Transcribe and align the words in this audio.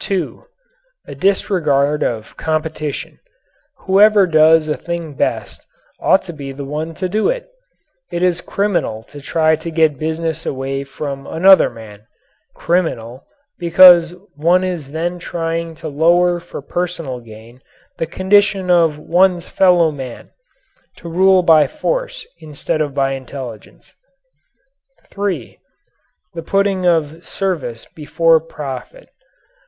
2. 0.00 0.44
A 1.06 1.14
disregard 1.14 2.02
of 2.02 2.36
competition. 2.36 3.20
Whoever 3.82 4.26
does 4.26 4.66
a 4.66 4.76
thing 4.76 5.14
best 5.14 5.64
ought 6.00 6.22
to 6.22 6.32
be 6.32 6.50
the 6.50 6.64
one 6.64 6.92
to 6.94 7.08
do 7.08 7.28
it. 7.28 7.48
It 8.10 8.20
is 8.20 8.40
criminal 8.40 9.04
to 9.04 9.20
try 9.20 9.54
to 9.54 9.70
get 9.70 9.96
business 9.96 10.44
away 10.44 10.82
from 10.82 11.24
another 11.28 11.70
man 11.70 12.04
criminal 12.52 13.28
because 13.60 14.12
one 14.34 14.64
is 14.64 14.90
then 14.90 15.20
trying 15.20 15.76
to 15.76 15.88
lower 15.88 16.40
for 16.40 16.60
personal 16.60 17.20
gain 17.20 17.62
the 17.96 18.06
condition 18.06 18.72
of 18.72 18.98
one's 18.98 19.48
fellow 19.48 19.92
man 19.92 20.30
to 20.96 21.08
rule 21.08 21.44
by 21.44 21.68
force 21.68 22.26
instead 22.40 22.80
of 22.80 22.92
by 22.92 23.12
intelligence. 23.12 23.94
3. 25.10 25.60
The 26.34 26.42
putting 26.42 26.84
of 26.86 27.24
service 27.24 27.86
before 27.94 28.40
profit. 28.40 29.10